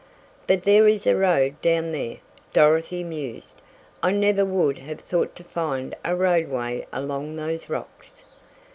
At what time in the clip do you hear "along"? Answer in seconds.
6.91-7.35